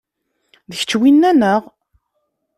[0.69, 1.61] D kečč winna, neɣ?